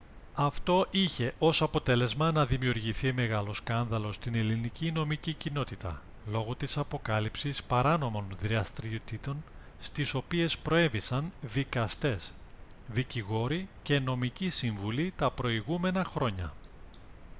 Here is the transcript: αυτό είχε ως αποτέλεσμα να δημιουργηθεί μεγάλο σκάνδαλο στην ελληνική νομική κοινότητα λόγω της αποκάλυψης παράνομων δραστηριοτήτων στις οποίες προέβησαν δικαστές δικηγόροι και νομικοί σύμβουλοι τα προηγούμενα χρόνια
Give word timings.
αυτό 0.35 0.85
είχε 0.91 1.33
ως 1.39 1.61
αποτέλεσμα 1.61 2.31
να 2.31 2.45
δημιουργηθεί 2.45 3.13
μεγάλο 3.13 3.53
σκάνδαλο 3.53 4.11
στην 4.11 4.35
ελληνική 4.35 4.91
νομική 4.91 5.33
κοινότητα 5.33 6.01
λόγω 6.31 6.55
της 6.55 6.77
αποκάλυψης 6.77 7.63
παράνομων 7.63 8.35
δραστηριοτήτων 8.39 9.43
στις 9.79 10.13
οποίες 10.13 10.57
προέβησαν 10.57 11.31
δικαστές 11.41 12.31
δικηγόροι 12.87 13.67
και 13.83 13.99
νομικοί 13.99 14.49
σύμβουλοι 14.49 15.13
τα 15.17 15.31
προηγούμενα 15.31 16.03
χρόνια 16.05 16.53